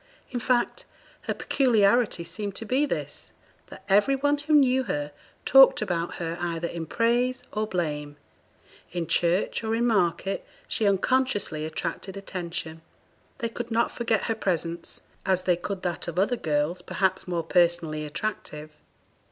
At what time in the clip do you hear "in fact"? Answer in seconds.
0.31-0.85